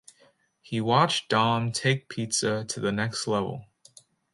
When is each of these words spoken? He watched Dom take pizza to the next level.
He 0.61 0.81
watched 0.81 1.29
Dom 1.29 1.71
take 1.71 2.09
pizza 2.09 2.65
to 2.67 2.79
the 2.79 2.91
next 2.91 3.27
level. 3.27 3.67